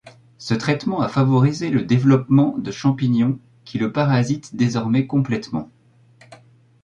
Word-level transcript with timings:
Ce 0.39 0.55
traitement 0.55 1.01
a 1.01 1.09
favorisé 1.09 1.69
le 1.69 1.83
développement 1.83 2.57
de 2.57 2.71
champignons 2.71 3.37
qui 3.65 3.77
le 3.77 3.91
parasitent 3.91 4.55
désormais 4.55 5.05
complètement. 5.05 5.69